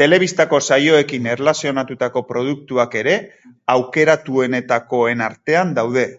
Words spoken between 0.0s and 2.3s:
Telebistako saioekin erlazionatutako